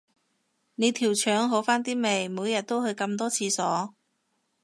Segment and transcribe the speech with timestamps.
[0.73, 3.93] 你條腸好返啲未，每日都去咁多廁所